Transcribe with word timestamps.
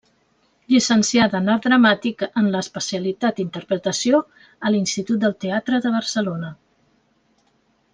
Llicenciada 0.73 1.41
en 1.43 1.51
Art 1.55 1.67
Dramàtic 1.67 2.25
en 2.41 2.49
l'especialitat 2.55 3.43
Interpretació 3.45 4.25
a 4.69 4.75
l'Institut 4.77 5.23
del 5.27 5.39
Teatre 5.47 5.85
de 5.87 5.97
Barcelona. 6.01 6.55